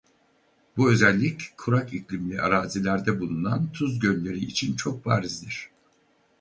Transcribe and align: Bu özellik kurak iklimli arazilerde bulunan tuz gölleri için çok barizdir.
Bu 0.77 0.91
özellik 0.91 1.43
kurak 1.57 1.93
iklimli 1.93 2.41
arazilerde 2.41 3.19
bulunan 3.19 3.71
tuz 3.71 3.99
gölleri 3.99 4.39
için 4.39 4.75
çok 4.75 5.05
barizdir. 5.05 5.69